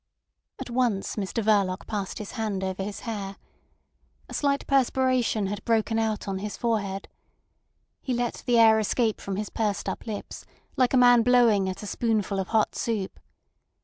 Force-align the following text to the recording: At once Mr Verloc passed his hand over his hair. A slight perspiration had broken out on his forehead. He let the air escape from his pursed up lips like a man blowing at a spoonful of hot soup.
At 0.57 0.71
once 0.71 1.15
Mr 1.15 1.43
Verloc 1.43 1.85
passed 1.85 2.17
his 2.17 2.31
hand 2.31 2.63
over 2.63 2.81
his 2.81 3.01
hair. 3.01 3.35
A 4.27 4.33
slight 4.33 4.65
perspiration 4.65 5.45
had 5.45 5.63
broken 5.63 5.99
out 5.99 6.27
on 6.27 6.39
his 6.39 6.57
forehead. 6.57 7.07
He 8.01 8.15
let 8.15 8.41
the 8.47 8.57
air 8.57 8.79
escape 8.79 9.21
from 9.21 9.35
his 9.35 9.51
pursed 9.51 9.87
up 9.87 10.07
lips 10.07 10.43
like 10.75 10.95
a 10.95 10.97
man 10.97 11.21
blowing 11.21 11.69
at 11.69 11.83
a 11.83 11.85
spoonful 11.85 12.39
of 12.39 12.47
hot 12.47 12.73
soup. 12.73 13.19